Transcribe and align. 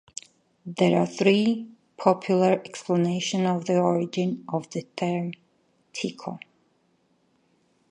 There 0.65 0.97
are 0.99 1.05
three 1.05 1.67
popular 1.95 2.53
explanations 2.53 3.45
of 3.47 3.65
the 3.65 3.77
origin 3.79 4.43
of 4.51 4.67
the 4.71 4.81
term 4.97 5.33
"tico". 5.93 6.39